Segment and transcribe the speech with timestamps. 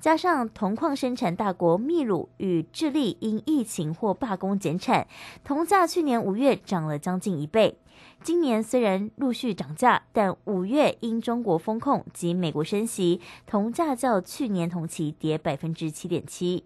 [0.00, 5.06] 加上铜矿生产大国秘鲁与智利因疫情或罢工减产，
[5.44, 7.76] 铜价去年五月涨了将近一倍。
[8.22, 16.64] 今年虽然陆续涨价，但五月因中国风控及美国升息，铜价较去年同期跌百分之七点七。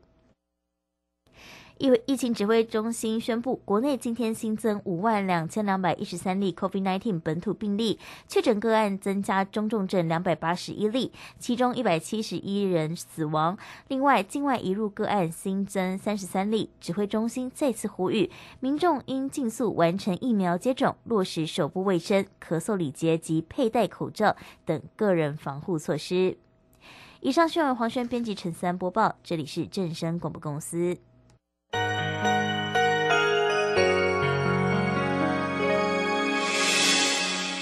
[1.76, 7.98] 疫疫情指挥中心宣布，国内今天新增五万两千两百一十三例 COVID-19 本土病例，
[8.28, 13.58] 确诊个案增加中重症两百八十一例，其中一百七十一人死亡。
[13.88, 16.70] 另外，境外移入个案新增三十三例。
[16.80, 18.30] 指挥中心再次呼吁，
[18.60, 26.38] 民众应尽速完成疫苗接种，落实手部卫生、咳嗽礼节及佩戴口罩等个人防护措施。
[27.20, 30.96] 以上新闻，黄轩编辑陈三播报，这里是正声广播公司。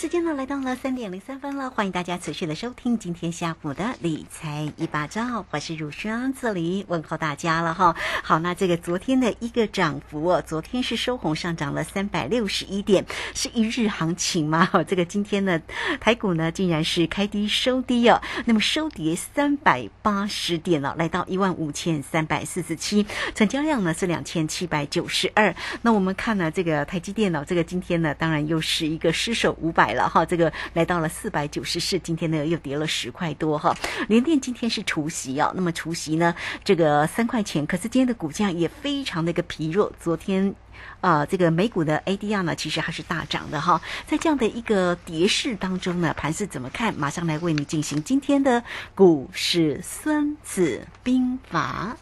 [0.00, 7.94] 时间呢来到了三点零三分了，欢迎大家持续的收听今天下午的理财一把照，我是乳霜，这里问候大家了哈。
[8.22, 14.70] 好，那这个昨天的一个涨幅哦，昨天是收红上涨了三百六十一点，是一日行情吗？
[14.88, 15.60] 这个今天呢，
[16.00, 25.54] 台股呢竟然是开低收低哦，那么收跌三百八十点了，来到一万五千三百四十七，成交量呢是两千七百九十二。
[25.82, 29.89] 那我们看呢，这个台积电脑，这个今天呢，当然又是一个失守五百。
[29.94, 33.74] 了哈，这个来到了四百九十四，今天呢又跌了十块多哈。
[34.08, 36.34] 联电今天是除夕啊，那么除夕呢，
[36.64, 39.92] 这个三块钱，可是今天的股价也非常的一个疲弱。
[40.00, 40.54] 昨天
[41.00, 43.80] 啊，这个美股的 ADR 呢，其实还是大涨的哈。
[44.06, 46.94] 在这样的一个跌势当中呢，盘势怎么看？
[46.94, 48.62] 马上来为你进行今天的
[48.94, 51.96] 股市孙子兵法。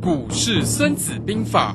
[0.00, 1.74] 股市孙子兵法。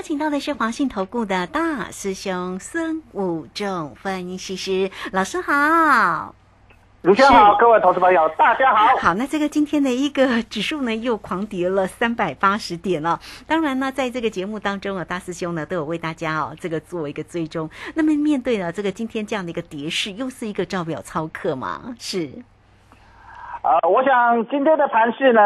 [0.00, 6.34] 邀请到的是华信投顾的大师兄孙武仲分析师老师好，
[7.02, 8.96] 卢先好，各位投资朋友大家好。
[8.96, 13.20] 好，那这个今天的一个指数呢又狂跌了三百八十点了。
[13.46, 17.68] 当然呢，在这个节目当中啊，大师兄呢都有为大家哦这个做一个追踪。
[17.92, 21.94] 那么面对了这个今天这样的一个跌势，又是一个照表操课嘛？
[21.98, 22.30] 是。
[23.62, 25.40] 呃，我想今天的盘势呢，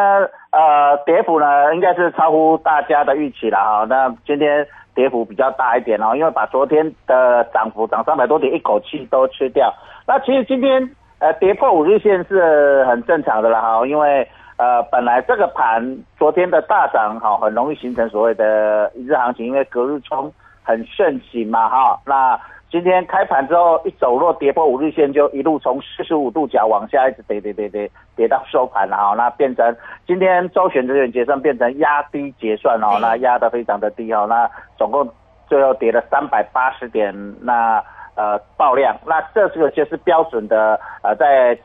[0.53, 3.85] 呃，跌幅呢应该是超乎大家的预期了哈。
[3.89, 4.65] 那今天
[4.95, 9.75] 跌幅比较大一点哦，因为把昨天的涨幅涨三百多点一口气都吃掉。
[10.07, 14.29] 那其实今天呃跌破五日线是很正常的了哈，因为
[14.59, 21.99] 呃本来这个盘昨天的大涨哈，很容易形成所谓的一日行情，因为隔日冲很盛行嘛哈。
[22.07, 22.39] 那
[22.75, 29.15] 今天开盘之后一走弱，跌破五日线，就一路从四十五度角往下一直跌跌跌跌跌到收盘了哈。
[29.17, 29.77] 那变成
[30.09, 34.27] 今天周选择权结算变成压低结算哦，那压的非常的低哦。
[34.29, 35.09] 那总共
[35.47, 37.81] 最后跌了三百八十点，那
[38.17, 41.57] 呃爆量，那这个就是标准的呃在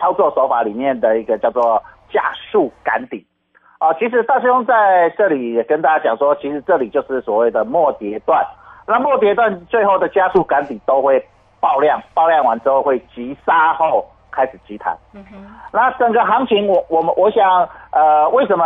[0.00, 1.80] 操作手法里面的一个叫做
[2.10, 3.24] 加速赶底
[3.78, 3.94] 啊。
[4.00, 8.44] 其实大师兄在这里也跟大家讲说，其实这里就是所谓的末跌段。
[8.86, 11.22] 那末跌段最后的加速赶底都会
[11.60, 14.96] 爆量，爆量完之后会急杀后开始急弹。
[15.12, 15.36] 嗯哼，
[15.72, 18.64] 那整个行情我我们我想呃为什么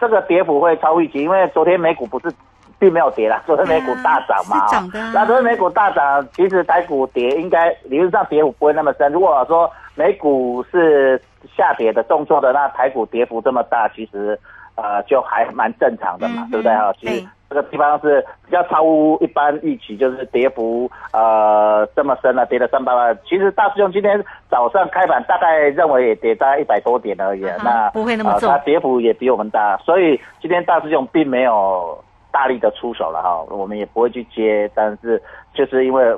[0.00, 1.22] 这个跌幅会超预期？
[1.22, 2.32] 因为昨天美股不是
[2.78, 9.12] 并没有跌啦，昨天美股大涨嘛，是涨的啊那昨天美股大涨，其实台股跌应该理论上跌幅不会那么深。
[9.12, 11.20] 如果说美股是
[11.56, 14.38] 下跌的动作的，那台股跌幅这么大，其实
[14.76, 16.92] 呃就还蛮正常的嘛，嗯对不对哈？
[16.98, 23.18] 其实对这个地方是比较超乎一般预期，就是跌幅呃这么深了，跌了三百万。
[23.26, 31.98] 其实大师兄今天早上开盘大概认为也跌大概一百多点而已，那不会那么重呃它跌幅也比我们大，所以今天大师兄并没有
[32.30, 35.20] 大力的出手了哈，我们也不会去接，但是
[35.52, 36.16] 就是因为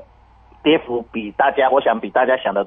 [0.63, 2.61] 跌幅比大家，我想比大家想的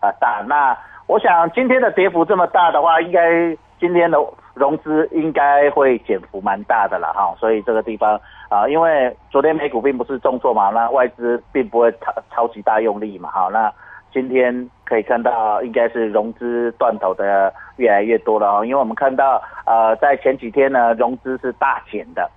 [0.00, 0.44] 啊、大。
[0.48, 4.18] 那我想今天的跌幅这么大的话，应该今天的
[4.54, 7.34] 融资应该会减幅蛮大的了哈。
[7.38, 13.48] 所以这个地方啊、因为昨天美股并不是重挫嘛，那外资并不会超超级大用力嘛哈。
[13.52, 13.72] 那
[14.12, 22.28] 今天可以看到，应该是融资断头的越来越多了哦，因为我们看到呃，在前几天呢，融资是大减的。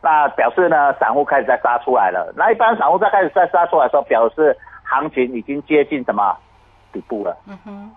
[0.00, 2.32] 那表示呢，散户开始在杀出来了。
[2.36, 6.36] 那一般散户在开始在杀出来的时候，表示行情已经接近什么
[6.92, 7.36] 底部了。
[7.48, 7.90] 嗯哼，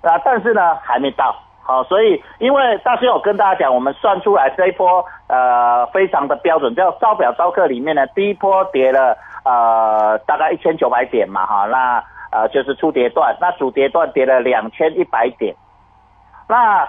[0.00, 1.34] 那，但是呢还没到。
[1.62, 12.02] 好，所以因为大师有跟大家讲，我们算出来这一波呃非常的标准，叫招表招客里面呢，第一波跌了呃大概一千九百点嘛哈，那
[12.32, 15.54] 呃就是初跌段，那主跌段跌了两千一百点，
[16.48, 16.88] 那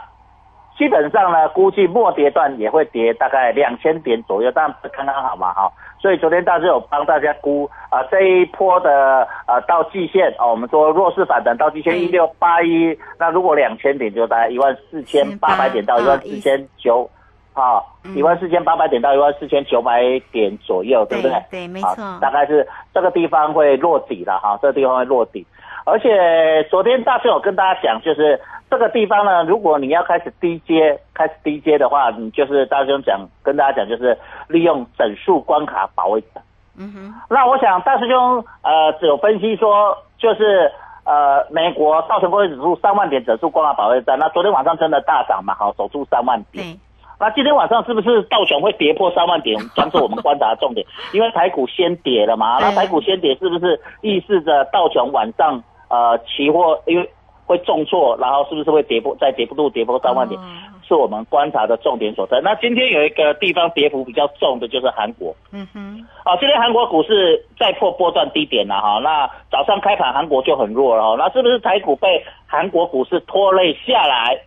[0.77, 5.71] 基本上呢，估计末跌段也会跌大概两千点左右，但刚刚好嘛哈。
[6.01, 17.07] 所以昨天大致有帮大家估啊、这一波的呃到季线哦，我们说弱势反弹到季线嗯一六八一，那如果两千点就大概一万四千八百点到一万四千九，
[17.53, 20.01] 啊，嗯一万四千八百点到一万四千九百
[20.31, 21.31] 点左右，对不对？
[21.31, 25.45] 对对没好错大概是这个地方会落底了哈，这个地方会落底。
[25.85, 28.39] 而且昨天大师有跟大家讲，就是
[28.69, 34.17] 这个地方呢，如果你要开始低阶，开始低阶的话，你就是大师兄讲跟大家讲，就是
[34.47, 36.43] 利用整数关卡保卫战。
[36.77, 40.71] 嗯哼，那我想大师兄呃有分析说，就是
[41.03, 46.65] 呃美国道琼工业指数三万点整数关卡保卫战，那昨天晚上真的大涨嘛，好守住三万点。
[46.65, 46.79] 对，
[47.19, 50.87] 那今天晚上是不是道琼会跌破三万点，将是我们观察的重点？
[51.13, 55.61] 因为台股先跌了嘛，对那台股先跌是不是预示着道琼晚上
[55.91, 57.09] 呃期货因为
[57.45, 60.39] 会重挫，然后是不是会跌破再跌不度跌破三万点？
[60.39, 60.45] 哦
[60.87, 62.41] 是我们观察的重点所在。
[62.43, 65.33] 那今天有一个地方跌幅比较重的就是韩国。
[65.53, 74.41] 嗯哼，啊，今天韩国股市再破波段低点了哈，那早上开盘韩国就很弱了哈，那是不是台股被韩国股市拖累下来？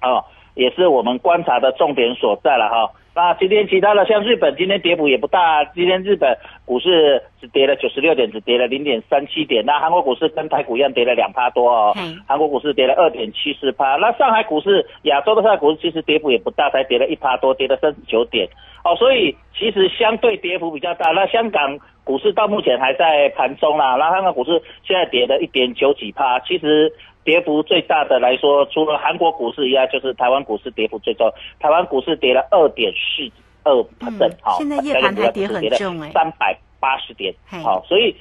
[0.00, 0.22] 啊，
[0.54, 2.90] 也是我们观察的重点所在了哈。
[3.14, 9.64] 那今天其他的像日本今天跌幅也不大，今天日本股市只跌了九十六点，只跌了零点三七点。
[9.64, 13.94] 那韩国股市跟台股一样跌了两趴多哦嗯，韩国股市跌了二点七四趴。
[13.96, 18.48] 那上海股市、亚洲的上海股市其实跌幅也不大，才跌了一趴多，跌了三十九点。
[18.82, 21.12] 哦，所以其实相对跌幅比较大。
[21.12, 26.92] 那香港股市到目前还在盘中啦，那香港股市现在跌了一点九几趴，其实。
[27.24, 31.32] 跌幅最大的来说，除了韩国股市以外，就是台湾股市跌幅最重。
[31.58, 33.32] 台湾股市跌了二点四
[33.64, 38.14] 二 percent，好，现在夜盘还跌很重哎三百八十点嘿，好，所以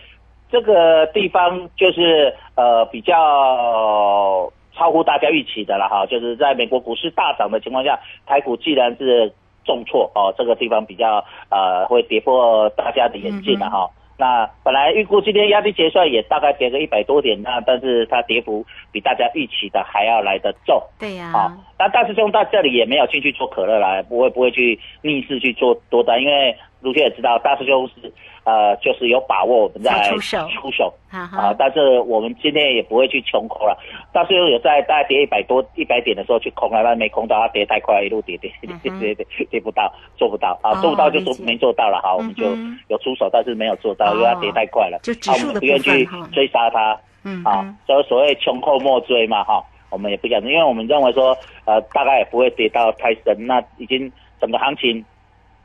[0.50, 9.33] 这个地方就是呃比较超乎大家预期的了哈，就是在美国股市大涨的情况下，台股既然是
[9.65, 13.89] 重挫哦，这个地方比较呃会跌破大家的眼镜了哈。
[14.24, 20.82] 那本来预估今天压低结算也大概跌个一百多点，那但是它跌幅比大家预期的还要来得重。
[20.98, 28.12] 对呀、好，那大师兄到这里也没有进去做可乐啦，不会不会去逆势去做多单，因为卢轩也知道大师兄是
[28.44, 33.75] 呃就是有把握我们在才出手出手啊，但是我们今天也不会去穷空了。
[34.12, 42.46] 大师兄有在大概跌一百多一百点的时候去空了，但没空到，它跌太快，一路跌跌跌跌跌跌跌不到，做不到啊，哦做不到就说没做到了哈，我们就
[42.90, 46.92] 有出手，但是没有做到，因为它跌太快了，啊我们不愿去追杀它。
[46.92, 54.12] 啊嗯啊，，所以所谓穷寇莫追嘛，哈，我们也不想，因为我们认为说，呃，大概也不会跌到太深，那已经
[54.42, 55.02] 整个行情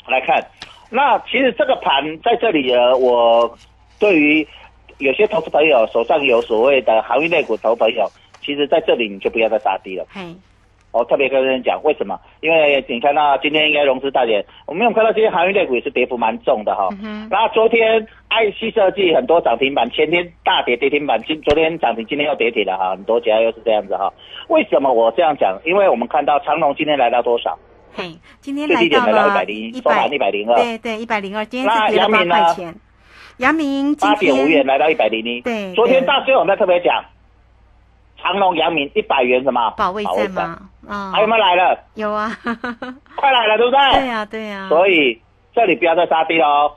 [0.07, 0.41] 来看，
[0.91, 3.57] 那其实这个盘在这里呢，我
[4.01, 4.47] 对于
[4.99, 8.09] 有些投资朋友手上有所谓的行业类股投朋友，
[8.41, 10.07] 其实在这里你就不要再杀低了。
[10.09, 10.21] 嘿，
[10.91, 12.19] 我特别跟人讲为什么？
[12.41, 16.89] 因为你看到今天应该融资大跌，我们有看到今天航运类股也是跌幅蛮重的哈。
[17.03, 24.13] 嗯然后昨天 IC 设计很多涨停板，前天大跌跌停板，今昨天涨停，今天又跌停了哈，很多家又是这样子哈。
[24.49, 25.61] 为什么我这样讲？
[25.65, 27.59] 因为我们看到长隆今天来到多少？
[27.99, 32.75] 嘿，今天最低点来到了一百零一收盘百一百零二，对对，一百零二，今天那是跌了八阳明呢块钱。
[33.39, 35.41] 阳明今八点五元天来到一百零一。
[35.41, 37.05] 对昨天对大师兄在特别讲，
[38.23, 40.31] 长隆、阳明一百元什么保卫战？
[40.31, 40.61] 吗？
[40.87, 41.77] 啊，还有没有来了？
[41.95, 42.31] 有啊，
[43.17, 43.81] 快来了，对不对？
[43.99, 45.21] 对呀对呀，所以
[45.53, 46.71] 这里不要再杀低喽，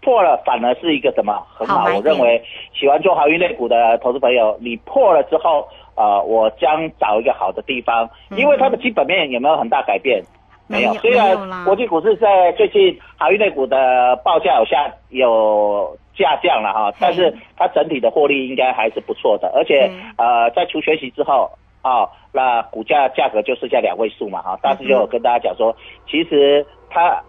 [0.00, 1.80] 破了反而是一个什么很好？
[1.80, 2.40] 好我认为
[2.72, 10.22] 喜欢做航运类股的投资朋友，你破了之后，呃，我将找一个好的地方，因为它的基本面有没有很大改变？
[10.66, 21.50] 没有虽然国际股市在最近航运类股的报价有下有下降了哈，但是它整体的获利应该还是不错的，而且呃，在除权息之后。
[21.84, 25.74] 啊、那股价价格就剩下两位数嘛，哈，大师就有跟大家讲说，
[26.08, 27.20] 其实它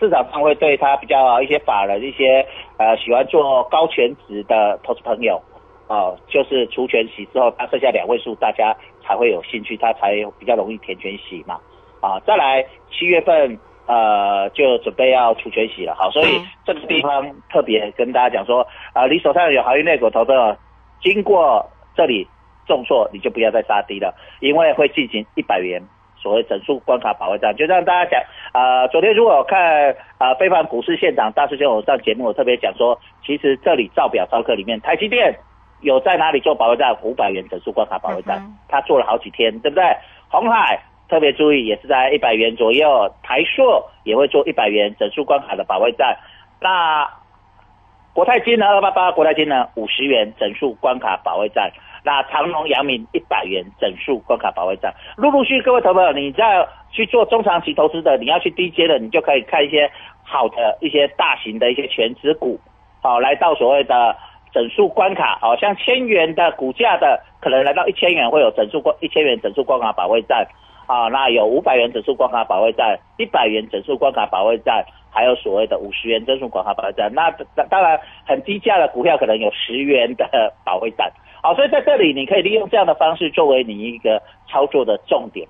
[0.00, 2.46] 市场上会对它比较一些法人、一些
[2.78, 5.38] 呃喜欢做高全值的投资朋友，
[5.88, 11.60] 哦、就是除权息之后，它剩下两位数，大家才会有兴趣，它才比较容易填权息嘛，
[12.06, 16.46] 啊，再来七月份呃就准备要除权息了，好，所以嗯。
[16.66, 20.56] 这个地方特别跟大家讲说，啊、你手上有航运类股投的，
[21.00, 21.64] 经过
[21.96, 22.26] 这里
[22.66, 25.82] 重挫，你就不要再杀低了，因为会进行一百元
[26.16, 28.22] 所谓整数关卡保卫战，就让大家讲，
[28.52, 35.38] 呃，昨天如果有看呃非凡股市现场，大师兄我上节目，我特别讲说，其实这里照表操课里面，台积电
[35.82, 36.96] 有在哪里做保卫战？
[37.02, 39.84] 五百元整数关卡保卫战，他做了好几天，对不对？
[40.28, 46.16] 红海特别注意，也是在一百元左右，台硕也会做一百元整数关卡的保卫战，
[46.60, 47.08] 那
[48.12, 48.66] 国泰金呢？
[48.66, 49.68] 二八八国泰金呢？
[49.74, 51.70] 五十元整数关卡保卫战。
[52.02, 54.94] 那长隆、阳明一百元整数关卡保卫战。
[55.16, 59.90] 陆陆续，各位投朋友，你在去做中长期投资的，你要去低阶的，你就可以看一些
[60.22, 62.58] 好的一些大型的一些全指股，
[63.02, 64.16] 好、来到所谓的
[64.52, 70.46] 整数关卡，好、像千元的股价的，可能来到一千元会有整数关一千元整数关卡保卫战。
[70.86, 77.10] 啊，那有五百元整数关卡保卫战，一百元整数关卡保卫战，还有所谓的五十元整数关卡保卫战。
[77.12, 80.26] 那当当然很低价的股票可能有十元的
[80.64, 81.12] 保卫战。
[81.42, 85.46] 好，所以在这里你可以利用这样的方式作为你一个操作的重点，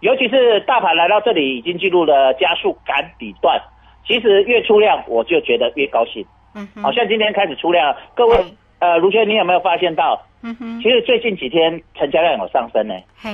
[0.00, 3.60] 尤其是大盘来到这里已经进入了加速赶底段，
[4.06, 6.24] 其实越出量我就觉得越高兴。
[6.54, 12.94] 嗯哼，好像今天开始出量，各位嗯呃，卢轩，你有没有发现到，嗯哼，其实最近几天成交量有上升呢？
[13.16, 13.30] 嘿，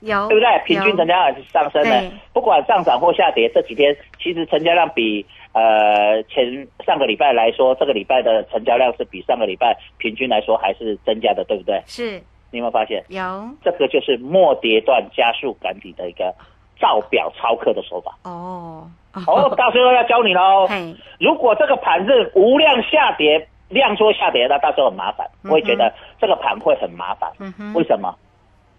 [0.00, 0.62] 有对不对？
[0.66, 11.82] 平均成交量是上升的，不管上涨或下跌，这几天其实成交量比呃前上个礼拜来说，这个礼拜的成交量是比上个礼拜平均来说还是增加的，对不对？
[11.86, 13.04] 是你有没有发现？
[13.08, 16.34] 有这个就是末跌段加速赶底的一个
[16.80, 18.16] 照表超课的手法。
[18.24, 18.90] 哦
[19.26, 20.66] 哦， 到时候要教你喽。
[20.68, 25.26] 嘿，如果这个盘是无量下跌，量缩下跌，那到时候很麻烦。
[25.44, 27.30] 我会觉得这个盘会很麻烦。
[27.38, 28.14] 嗯哼为什么？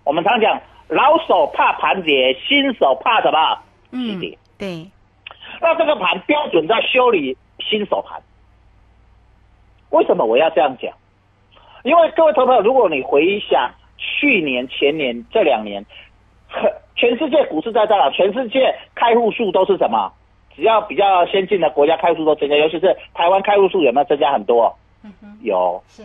[0.04, 0.60] 我们常讲，
[0.92, 3.58] 老手怕盘跌，新手怕什么？
[3.92, 4.38] 急跌。
[4.58, 4.86] 对，
[5.62, 8.22] 那这个盘标准在修理新手盘。
[9.90, 10.94] 为什么我要这样讲？
[11.84, 15.86] 因为各位投朋友，如果你回想去年、前年这两年，
[16.50, 20.12] 很全世界股市在这了，全世界开户数都是什么？
[20.58, 24.78] 只要比较先进的国家开户数都增加，尤其是台湾开户数有没有增加很多？
[25.04, 25.82] 嗯哼，有。
[25.88, 26.04] 是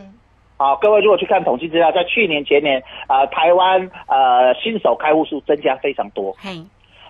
[0.58, 6.32] 好，各位如果去看统计资料，在去年、前年，呃，台湾呃新手开户数增加非常多。
[6.38, 6.64] 嘿，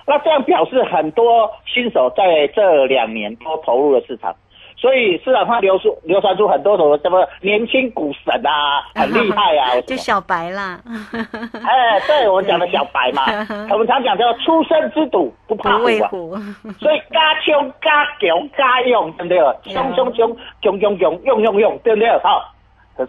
[0.07, 4.35] 那这样表示很多新手在这两年都投入了市场，
[4.77, 10.81] 所以市场上流出流传出很多种什么年轻股神啊， 很厉害啊， 就小白啦，
[11.15, 13.23] 哎，对我们讲的小白嘛，
[13.71, 16.33] 我们常讲叫出生之犊不怕不虎。
[16.33, 16.43] 啊，
[16.81, 19.73] 所以嘎冲嘎强嘎用，对不对？
[19.73, 22.11] 冲冲冲，冲冲冲，用用用，对不对？
[22.19, 22.43] 好，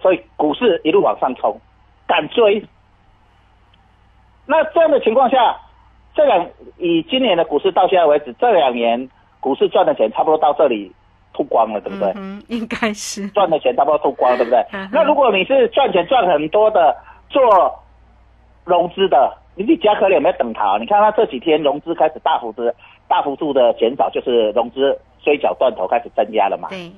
[0.02, 1.60] 所以股市一路往上冲，
[2.08, 2.64] 敢追。
[4.46, 5.58] 那这样的情况下，
[6.16, 10.92] 这两以今年的股市到现在为止，这两年股市赚的钱差不多到这里
[11.34, 12.14] 吐光了，对不对？
[12.16, 14.66] 嗯，应该是赚的钱差不多吐光了，对不对？
[14.92, 16.96] 那如果你是赚钱赚很多的，
[17.30, 17.44] 做
[18.64, 20.78] 融资的，你比加可有没有等它？
[20.80, 22.64] 你看它这几天融资开始大幅度、
[23.08, 26.70] 大幅度的减少，就是融资追缴断头开始增加了嘛。
[26.70, 26.90] 对，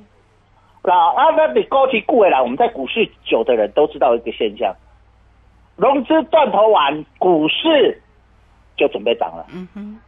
[0.82, 4.74] 那啊，那你高级顾未来，我们在股市久的人都知道一个现象：
[5.76, 8.02] 融资断头完，股市
[8.78, 10.00] 就准备涨了，嗯哼，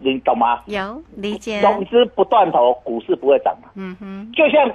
[0.00, 0.62] 你懂吗？
[0.66, 3.68] 有理解，融资不断头，股市不会涨嘛。
[3.74, 4.70] 嗯哼，就像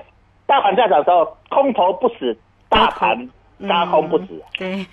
[0.46, 2.38] 大盘在涨的时候，空头不死，
[2.70, 3.28] 大盘
[3.58, 4.28] 轧空不止。
[4.30, 4.86] 嗯对，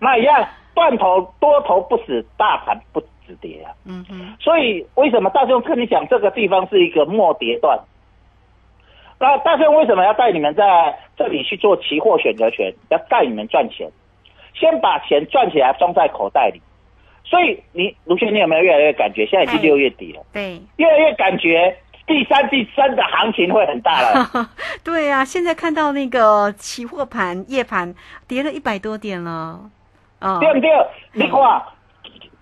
[0.00, 0.44] 那一样，
[0.74, 3.70] 断头多头不死，大盘不止跌啊。
[3.84, 7.78] 嗯哼，所以为什么大兄跟你讲这个地方是一个末跌段？
[9.24, 12.70] 那大兄为什么要带你们在这里去做期货选择权？
[12.90, 13.90] 要带你们赚钱，
[14.52, 16.60] 先把钱赚起来装在口袋里。
[17.24, 19.24] 所以你卢轩，你有没有越来越感觉？
[19.24, 21.74] 现在已经哎六月底了，对，越来越感觉
[22.06, 24.50] 第三季真的行情会很大了。
[24.84, 27.94] 对啊，现在看到那个期货盘夜盘
[28.28, 29.58] 跌了一百多点了，
[30.20, 30.70] 哦，对不对？
[31.14, 31.40] 你看，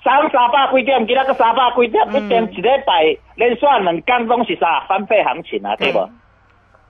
[0.02, 6.00] 涨三百几点，今仔个三百几点，嗯一点一礼拜连续两天拢是啥翻倍行情啊，对不？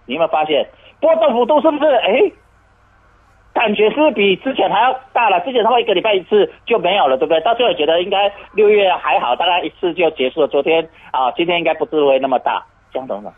[0.07, 0.69] 你有没有发现
[1.01, 1.85] 波动幅度是不是？
[1.87, 2.33] 哎，
[3.55, 5.41] 感觉是比之前还要大了？
[5.41, 7.41] 之前他会一个礼拜一次就没有了，对不对？
[7.43, 10.49] 到最后觉得应该六月还好，大概一次就结束了。
[10.49, 13.33] 昨天啊，今天应该不至于那么大，这样等等。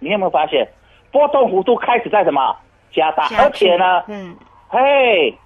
[0.00, 0.66] 你有没有发现
[1.12, 2.56] 波动幅度开始在什么
[2.90, 3.28] 加大？
[3.38, 4.34] 而且呢，嗯，
[4.68, 5.36] 嘿，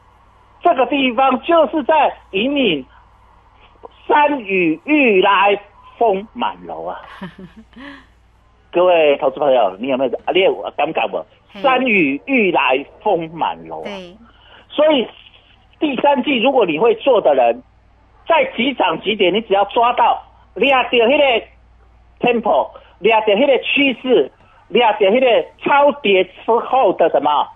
[0.62, 2.86] 这个地方就是在引领
[4.06, 5.60] 山雨欲来
[5.98, 7.00] 风满楼啊！
[8.70, 10.32] 各位投资朋友，你有没有啊？
[10.32, 11.24] 你有感觉不？
[11.50, 13.84] 嘿山雨欲来风满楼啊！
[13.84, 14.14] 对，
[14.68, 15.08] 所以
[15.80, 17.62] 第三季如果你会做的人，
[18.28, 20.22] 在几涨几点，你只要抓到
[20.54, 21.46] 抓到那个
[22.20, 22.70] tempo，
[23.02, 24.30] 抓到那个趋势，
[24.70, 27.48] 抓到那个超跌之后的什么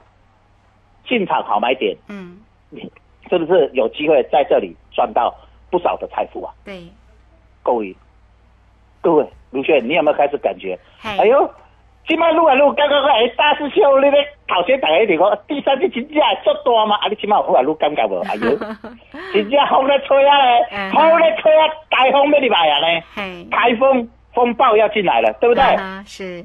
[1.07, 2.41] 进场好买点，嗯，
[2.71, 2.91] 你
[3.29, 5.35] 是不是有机会在这里赚到
[5.71, 6.55] 不少的财富啊？
[6.65, 6.83] 对，
[7.63, 7.95] 各位，
[9.03, 10.79] 各位，卢轩，你有没有开始感觉？
[11.03, 11.51] 哎呦，
[12.07, 16.97] 今麦愈来愈感觉哎，大师兄，你咧头先大家一直讲第三季真正会足大吗？
[16.97, 18.21] 啊，你今麦愈来愈感觉无？
[18.21, 18.57] 哎呦，
[19.33, 25.63] 真正风咧吹啊咧嗯，风咧吹啊，台风要入来啊咧，嘿，台风风暴要进来了，对不对？
[25.63, 26.45] 啊是，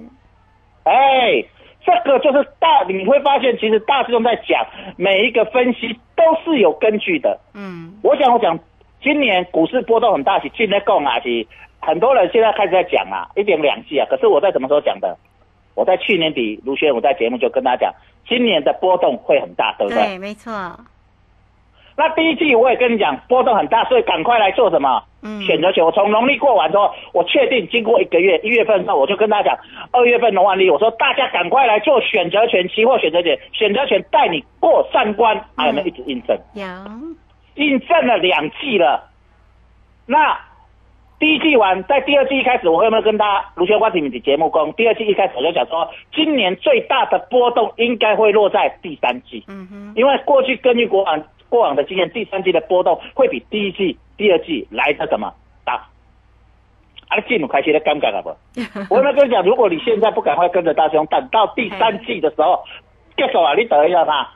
[0.83, 1.43] 哎，
[1.85, 4.65] 这个就是大，你会发现其实大师兄在讲
[4.97, 7.39] 每一个分析都是有根据的。
[7.53, 8.57] 嗯，我想，我讲，
[9.01, 11.47] 今年股市波动很大，是进来讲啊，是
[11.81, 14.07] 很多人现在开始在讲啊，一点两季啊。
[14.09, 15.17] 可是我在什么时候讲的？
[15.75, 17.93] 我在去年底，卢轩我在节目就跟大家讲，
[18.27, 20.03] 今年的波动会很大，对不对？
[20.03, 20.51] 对，没错，
[21.95, 25.03] 那第一季我也跟你讲，波动很大，所以赶快来做什么？
[25.21, 25.85] 嗯，选择权。
[25.85, 29.59] 我从农历过完之后，我确定经过一个月，一月份之后，我就跟大家讲，
[29.91, 36.35] 二月份农万历，我说大家赶快来做选择权期货选择权，选择权带你过三关，还有没有一直印证？
[36.53, 36.65] 有，
[37.55, 39.09] 印证了两季了。
[40.07, 40.39] 那
[41.19, 44.71] 第一季完，在第二季一开始，我有没有跟大家卢轩花体的节目讲？
[44.73, 55.33] 第二季一开始我就想说，今年最大的波动应该会落在第三季，嗯哼，因为过去根据过往过往的经验，第三季的波动会比第一季、第二季来的什么
[55.65, 55.73] 大？
[57.07, 58.29] 啊，进入开心的尴尬了不？
[58.93, 62.63] 我有没有跟你讲，如果你现在不赶快跟着大兄，等到第三季的时候
[63.15, 64.29] 结束啊，你等一下他。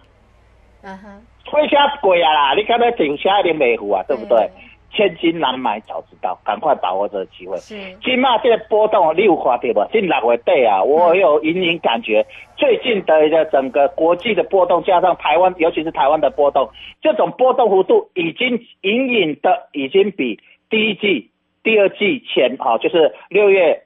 [0.81, 4.49] 嗯哼，推车贵啊啦，你刚才停下一定没付啊，对不对？
[4.93, 7.57] 千金难买早知道，赶快把握这个机会。
[7.57, 9.91] 是，金嘛这个波动你有看到不？
[9.91, 12.25] 近六月对啊，我有隐隐感觉，
[12.57, 16.69] 最近的一个整个国际的波动，加上台湾，尤其是台湾的波动，
[17.01, 21.31] 这种波动幅度已经隐隐的已经比第一季、
[21.63, 23.83] 第二季前，哈、就是六月，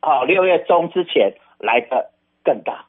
[0.00, 2.10] 好、六月中之前来的
[2.42, 2.86] 更大。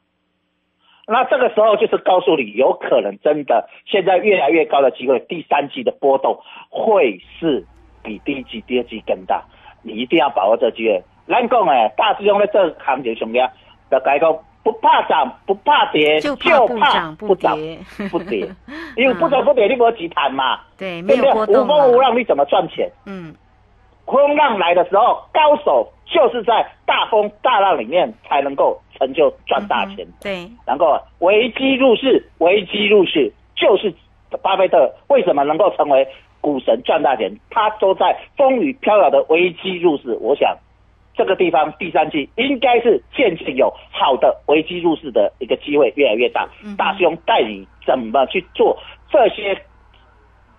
[1.06, 6.38] 那这个时候就是告诉你，有可能真的现在越来越高的机会，第三季的波动
[6.70, 7.66] 会是
[8.02, 9.42] 比第一季、第二季更大，
[9.82, 11.02] 你一定要把握这个机会。
[11.28, 13.50] 咱讲诶，大师兄在这个行情上面，
[13.90, 17.78] 就该讲不怕涨，不怕跌，就就怕不涨不跌，
[18.10, 18.48] 不跌，
[18.96, 21.16] 因为不涨不跌，你没有急谈嘛，对，没？
[21.16, 22.88] 有波动无风无，浪，你怎么赚钱？
[23.06, 23.34] 嗯，
[24.06, 30.06] 风浪来的时候，高手就是在大风大浪里面才能够成就赚大钱。
[30.06, 33.92] 嗯对，然后危机入市，危机入市就是
[34.42, 36.06] 巴菲特为什么能够成为
[36.42, 37.34] 股神赚大钱？
[37.50, 40.16] 他都在风雨飘摇的危机入市。
[40.20, 40.54] 我想
[41.14, 46.46] 这个地方第三季应该是渐渐有好的危机入市的一个机会越来越大。
[46.62, 48.78] 嗯哼大兄带你怎么去做
[49.10, 49.56] 这些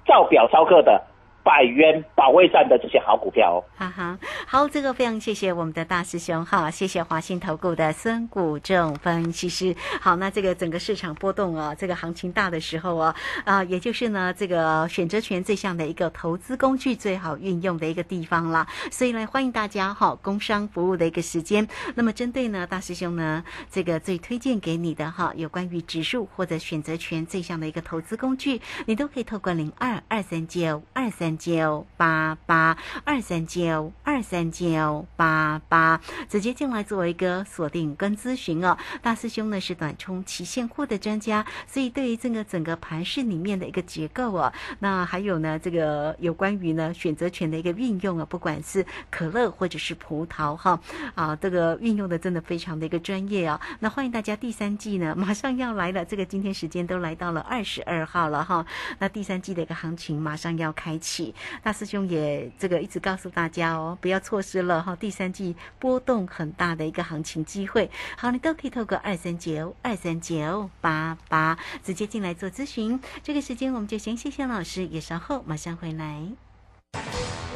[0.08, 1.00] 造表操课的
[1.44, 3.64] 百元保卫战的这些好股票。
[3.76, 9.76] 哈哈，好，这个非常谢谢我们的大师兄哈，谢谢华信投顾的孙谷正分析师。
[10.00, 18.66] 好，那这个整个市场波动啊，这个行情大的时候啊，啊，也就是呢，这个选择权这项的一个投资工具最好运用的一个地方啦。
[18.90, 21.68] 所以呢，欢迎大家哈，工商服务的一个时间。
[21.96, 38.78] 那么针对呢，大师兄呢，这个最推荐给你的哈，有关于指数或者选择权这项的一个投资工具，你都可以透过零二二三九二三九八八二三九二三九八八直接进来做一个锁定跟咨询哦。
[39.02, 50.80] 大师兄呢是短冲期现货的专家，所以对于这个整个盘市里面的一个结构哦，那还有呢这个有关于呢选择权的一个运用啊，不管是可乐或者是葡萄哈
[51.16, 53.60] 啊，这个运用的真的非常的一个专业哦。
[53.80, 58.66] 那欢迎大家第三季呢 马上要来了，这个今天时间都来到了二十二号了哈，
[59.00, 61.23] 那第三季的一个行情马上要开启。
[61.24, 61.36] 起。
[61.64, 67.90] 大师兄也这个一直告诉大家哦，不要错失了哈第三季波动很大的一个行情机会。
[68.18, 73.00] 好，你都可以透过二三九二三九八八直接进来做咨询。
[73.24, 76.24] 这个时间我们就先谢谢老师，也稍后马上回来。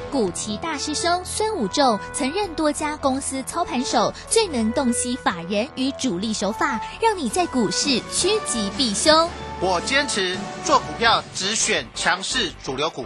[0.09, 9.29] 古奇大师兄孙武仲曾任多家公司操盘手，最能洞悉法人与主力手法，让你在股市趋吉避凶。
[9.59, 13.05] 我坚持做股票只选强势主流股，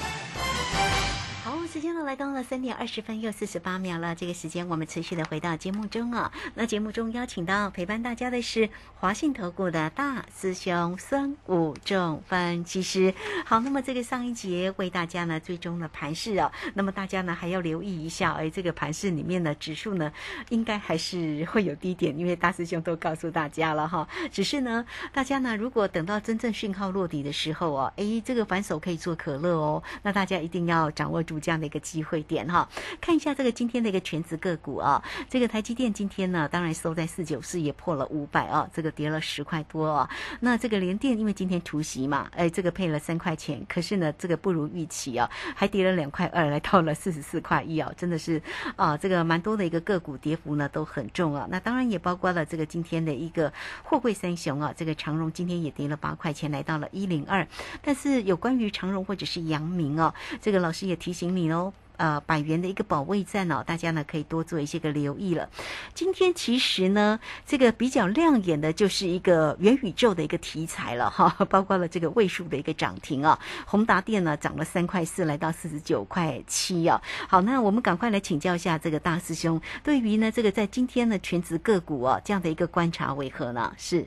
[1.71, 4.13] 时间呢来到了三点二十分又四十八秒了。
[4.13, 6.29] 这个时间我们持续的回到节目中啊。
[6.53, 13.13] 那节目中邀请到陪伴大家的是华信投顾的大师兄孙武仲分析师。
[13.45, 20.11] 好，那么这个上一节为大家呢最终的盘势啊，那么大家呢还要留意一下，哎，这个盘势里面的指数呢
[20.49, 24.05] 应该还是会有低点，因为大师兄都告诉大家了哈。
[24.29, 32.67] 只是呢，大家呢如果等到真正讯号落底的时候哦，哎，这个反手可以做可乐哦，那大家一定要掌握住这样的一个机会点哈。
[32.99, 40.09] 看一下这个今天的一个全指个股啊，这个台积电今天呢，当然收在四九四，也破了五百啊，这个跌了十块多啊。
[40.39, 48.41] 那这个联电因为今天除息嘛，哎，这个配了三块钱，可是呢，这个不如预期啊，还跌了两块二，来到了四十四块一啊，真的是
[48.75, 51.47] 啊，这个蛮多的一个个股跌幅呢都很重啊。
[51.49, 53.51] 那当然也包括了这个今天的一个
[53.83, 57.47] 货柜三雄啊，这个长荣今天也跌了八块钱，来到了一零二。
[57.81, 61.73] 但是有关于长荣或者是阳明哦，这个老师也提醒你哦。
[61.97, 65.47] 呃，百元的一个保卫战哦，大家呢可以多做一些个留意了。
[65.93, 73.37] 今天其实呢，这个比较亮眼的就是一个元宇宙的一个题材了哈， 包括了这个位数的一个涨停啊，
[73.67, 76.99] 宏达电呢涨了三块四，来到四十九块七啊。
[77.27, 83.71] 好，那我们赶快来请教一下这个大师兄，对于呢这个在今天的全职个股啊这样的一个观察为何呢？
[83.77, 84.03] 是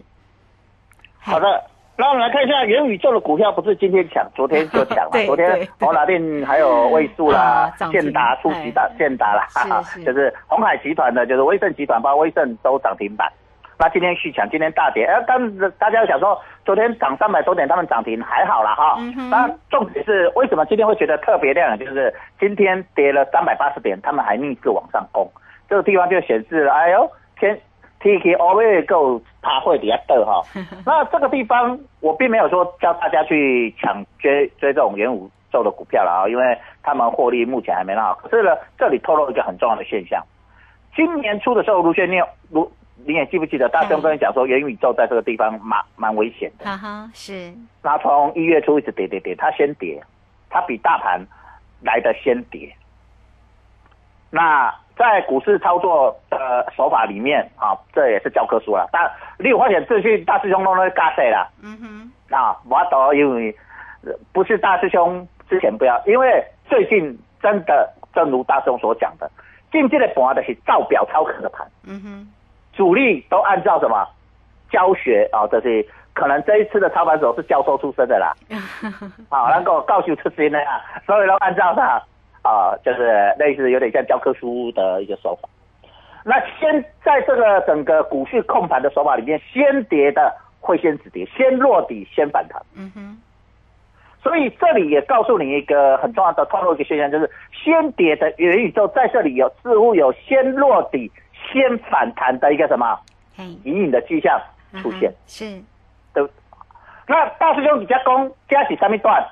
[1.20, 1.73] 好的。
[1.96, 5.10] 那我们来看一下元宇宙的股票，不是今天抢，昨天就抢了。
[5.26, 9.46] 昨天对宏达电还有位数啦建达、出席的建达啦，
[10.04, 13.30] 就是红海集团的，就是威盛集团，包括威盛都涨停板。
[13.78, 18.96] 那今天续抢，今天大跌，哎，但是大家想说，昨天涨三百多点，他们涨停还好啦哈。
[19.30, 21.78] 那重点是为什么今天会觉得特别亮眼？
[21.78, 25.28] 就是今天跌了三百八十点，他们还逆势往上攻，
[25.68, 27.56] 这个地方就显示了，哎呦，天
[28.00, 30.42] T K O V 够爬会比较逗哈。
[30.84, 38.14] 那这个地方我并没有说叫大家去抢追追这种元宇宙的股票了啊，因为他们获利目前还没那好。
[38.14, 40.24] 可是呢，这里透露一个很重要的现象，
[40.96, 42.72] 今年初的时候，卢轩你有卢
[43.06, 47.52] 你也记不记得大兄跟你讲说元宇宙在这个地方蛮蛮危险的，哈哈，是
[47.82, 50.02] 然后从一月初一直跌跌跌，它先跌，
[50.48, 51.20] 它比大盘
[51.82, 52.74] 来的先跌。
[54.30, 58.88] 那在股市操作的手法里面啊，这也是教科书了。
[58.92, 61.50] 但你有发现秩序大师兄都在嘎谁了？
[61.62, 61.76] 嗯
[62.30, 63.54] 哼，啊，我倒，因为
[64.04, 69.30] 呃不是大师兄之前不要，因为最近真的正如大师兄所讲的，
[69.72, 72.28] 进阶的盘的是照表操课的盘，嗯哼，
[72.72, 74.06] 主力都按照什么
[74.70, 78.32] 教学啊，这些可能这一次的操盘手是教授出身的啦，
[79.28, 82.00] 啊，能够告诉出身的啊，所以都按照他
[82.44, 85.48] 啊，就是类似有点像教科书的一个手法。
[86.24, 92.62] 那先在这个整个股市控盘的手法里面，先跌的会先止跌，先落底先反弹。
[92.74, 93.18] 嗯哼，
[94.22, 102.98] 所以这里也告诉你一个很重要的透露一个现象，就是先跌的元宇宙在这里有似乎有先落底、先反弹的一个什么
[103.36, 104.40] 嘿，隐隐的迹象
[104.82, 105.62] 出现，嗯是
[106.12, 106.28] 对？
[107.06, 109.22] 那大师兄你加攻加起上面段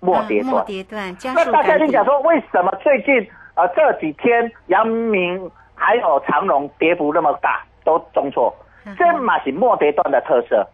[0.00, 8.54] 末跌末段，跌段，那大家就讲说，为什么最近呃这几天阳明还有长隆跌幅那么大，都中错。
[8.98, 10.66] 这嘛是末跌段的特色。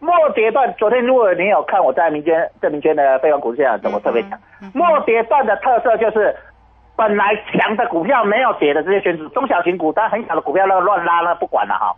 [0.00, 4.38] 末跌段，昨天如果你有看我在民间郑明轩的非凡股市现场，我特别讲？
[4.72, 6.36] 末跌段的特色就是。
[6.96, 11.92] 本来强的股票没有跌的这些选手，中小型股，但很小的股票那乱拉那不管了哈，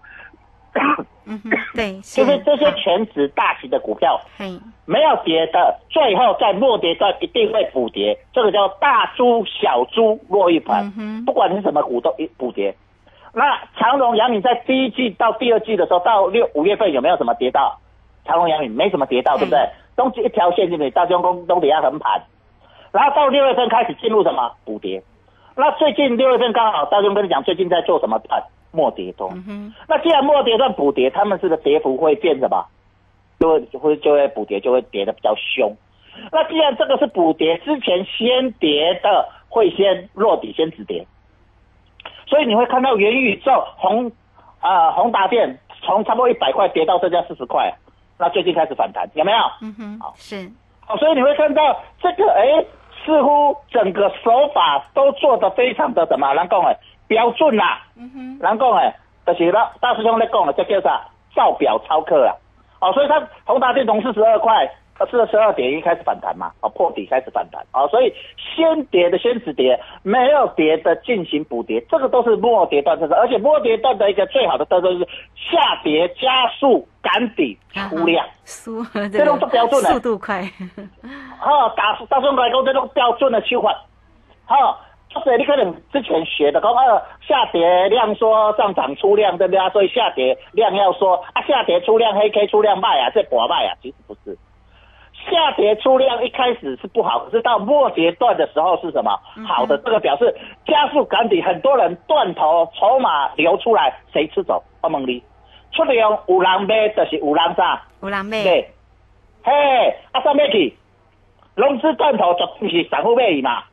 [1.24, 12.74] 嗯哼，对， 就是这些全指大型的股票，嘿，没有跌的，最后在末跌段一定会补跌，这个叫大猪小猪落一盘嗯，不管是什么股都一补跌。
[13.32, 17.78] 那长荣、阳明在第一季到第二季的时候，到六五月份有没有什么跌到？
[18.24, 19.68] 长荣、阳明没什么跌到，对不对？
[19.94, 22.22] 东西一条线进去，大中工都底下横盘，
[22.92, 25.02] 然后到六月份开始进入什么补跌？
[25.54, 28.42] 那最近六月份刚好大中跟你讲，最近在做什么段？
[28.76, 29.32] 末跌段。
[29.48, 32.64] 嗯，那既然末跌段补跌，他们是个跌幅会变什么？
[33.40, 35.74] 就会就会就会补跌，就会跌的比较凶。
[36.32, 41.06] 那既然这个是补跌，之前先跌的会先落底，先止跌，
[42.26, 44.10] 所以你会看到元宇宙宏
[44.60, 47.70] 啊、宏达电从差不多一百块跌到剩下四十块，
[48.18, 49.38] 那最近开始反弹，有没有？
[49.60, 50.50] 嗯哼好，是，
[50.88, 52.64] 哦，所以你会看到这个，哎，
[53.04, 56.32] 似乎整个手法都做得非常的什么？
[56.32, 56.74] 人讲哎，
[57.06, 58.94] 标准啦、嗯哼，人讲诶，
[59.26, 61.08] 就是咱大师兄在讲的，这叫啥？
[61.34, 62.32] 照表超课啊！
[62.80, 64.66] 哦，所以它宏达电从四十二块，
[64.98, 77.58] 呃，四十二点一开始反弹嘛，哦，破底开始反弹，哦，所以先跌的先止跌，没有跌的进行补跌，这个都是末跌段特色，而且末跌段的一个最好的特色就是下跌加速赶底
[77.90, 78.26] 出量。
[78.44, 79.90] 速这种都标准的。
[79.90, 80.40] 速度快，
[81.38, 83.70] 哈，大大众来讲这种标准的手法，
[84.46, 84.74] 哈，就是
[85.38, 89.68] 你可能之前学的，讲呃下跌量说上涨出量，对不对啊？
[89.70, 94.37] 所以下跌量要说啊，下跌出量黑 K 出量卖啊，这博卖啊，其实不是。
[95.29, 99.18] 下跌出量一开始是不好，可是到末阶段的时候是什么？
[99.46, 100.33] 好的，这个表示
[100.66, 104.62] 加速赶底，很多人断头，筹码流出来，谁吃走？
[104.83, 105.22] 我问你，
[105.72, 107.83] 出量有人买，就是有人啥？
[108.02, 108.70] 有人买，对，
[109.42, 109.52] 嘿，
[110.12, 110.76] 啊，啥买去？
[111.57, 113.64] 融资断头绝对是散户买去嘛？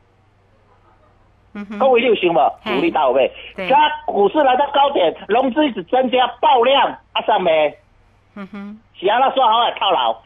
[1.78, 2.38] 各位你有想无？
[2.62, 3.30] 嘿主力到位。
[3.54, 7.76] 对它股市来到高点，融资一直增加，爆量，啊，上没？
[8.36, 10.16] 嗯哼，是啊，那说好来套牢，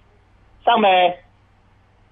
[0.64, 1.08] 上没？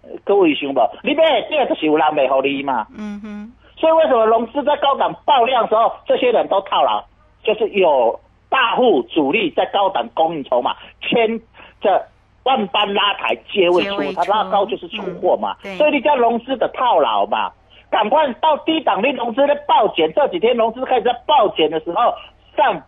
[0.03, 0.91] 呃各位有想无？
[1.03, 2.87] 你买这个就是有人买互你嘛？
[2.97, 7.03] 嗯哼，所以为什么融资在高档爆量的时候，这些人都套牢？
[7.43, 11.41] 就是有大户主力在高档供应筹码，牵
[11.81, 12.07] 着
[12.45, 15.57] 万般拉抬皆未出皆未，它拉高就是出货嘛。
[15.65, 17.51] 嗯所以你叫融资的套牢嘛，
[17.91, 22.15] 赶快到低档的融资在爆减，这几天融资开始在爆减的时候
[22.57, 22.83] 上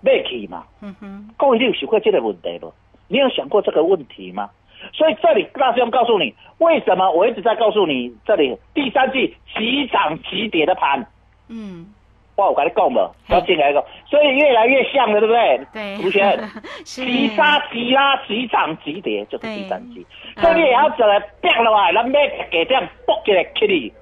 [0.00, 0.64] 买起嘛。
[0.80, 2.72] 嗯哼，各位，你有想过这个问题不？
[3.08, 4.50] 你有想过这个问题吗？
[4.92, 11.06] 所以这里大师兄告诉你，为什么我一直在告诉你，这里第三季急涨急跌的盘，
[11.48, 11.86] 嗯，
[12.36, 15.60] 我有跟你讲了，要进来一个，所以越来越像了，对不对？
[15.72, 16.38] 对，吴轩，
[16.84, 23.92] 是急杀急拉急涨急跌就是第三季，对所以你也要整个变落来，咱买价点搏一个起你，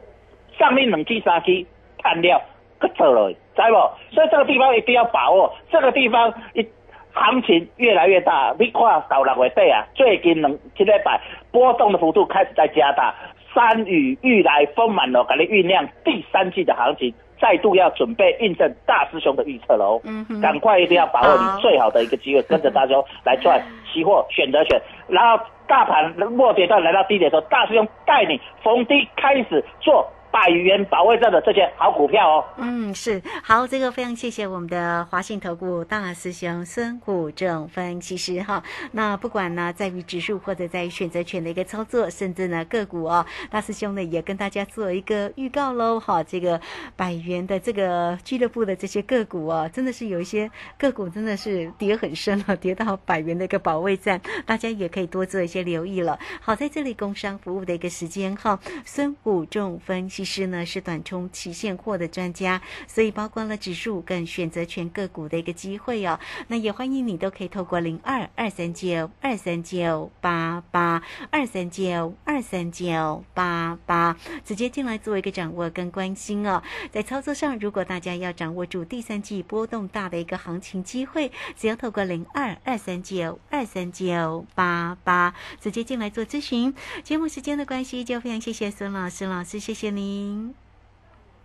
[0.58, 1.64] 上面两期三期
[2.02, 2.42] 探了，
[2.80, 4.14] 去做了，知不？
[4.14, 6.66] 所以这个地方一定要把握，这个地方一
[7.12, 11.20] 行情越来越大，你看到六月底啊，最近两一礼拜
[11.52, 13.14] 波动的幅度开始在加大，
[13.54, 17.14] 山雨欲来风满楼，给你酝酿第三季的行情。
[17.40, 20.00] 再度要准备印证大师兄的预测喽，
[20.40, 32.44] 赶快一定要把握你最好的一个机会，跟着大师兄来赚期货选择权，然后大盘末跌段来到低点的时候，大师兄带你逢低开始做百元保卫战的这些好股票哦。
[32.56, 38.60] 嗯，是好，这个非常谢谢我们的华信投顾大师兄孙虎正分析师哈。
[38.90, 46.20] 那不管呢在于指数或者在于选择权的一个操作，甚至呢个股哦，大师兄呢也跟大家做一个预告喽哈。
[46.24, 46.60] 这个
[46.96, 56.18] 百元的这个俱乐部的这些个股哦，真的是有一些个股真的是跌很深了，跌到百元的一个保卫战，大家也可以多做一些留意了。
[56.40, 66.18] 好，在这里工商服务的一个时间哈，孙虎正分析师呢是短冲期现货的专家，所以包括了指数跟选择权个股的一个机会哦。
[66.48, 76.62] 那也欢迎你都可以透过零二二三九二三九八八二三九二三九八八直接进来做一个掌握跟关心哦。
[76.90, 86.74] 在操作上，如果大家要掌握住第三季波动大的一个行情机会，只要透过零二二三九二三九八八直接进来做咨询。
[87.02, 90.54] 节目时间的关系，就非常谢谢孙老师，老师谢谢你您。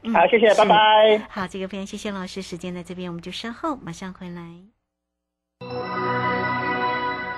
[0.02, 1.22] 嗯好，谢谢，拜拜。
[1.30, 4.44] 好，这个非常谢谢老师，时间在这边，我们就稍后马上回来。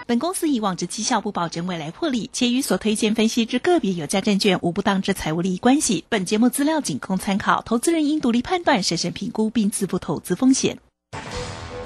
[0.06, 6.04] 本公司以往之绩效不保证未来获利，且与所推荐分析之个别有价证券无不当之财务利益关系。
[6.10, 10.78] 本节目资料仅供参考，投资人应独立判断、审慎评估并自负投资风险。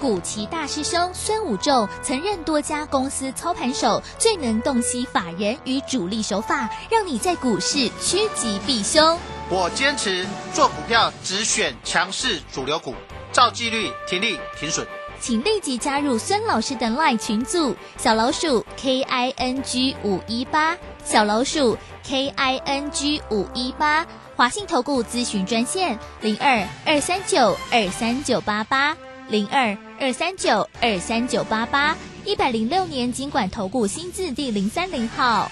[0.01, 9.17] 古奇大师兄孙武仲曾任多家公司操盘手，最能洞悉法人与主力手法，让你在股市趋吉避凶。
[9.47, 12.95] 我坚持做股票只选强势主流股，
[13.31, 14.85] 照纪律、停利、停损。
[15.21, 28.97] 请立即加入孙老师的 LINE 群组，小老鼠 K I N G 五一八，小老鼠 K I N G 五一八，华信投顾咨询专线零二二三九二三九八八
[29.29, 35.51] 零二二三九二三九八八，一百零六年经管投顾新字第零三零号。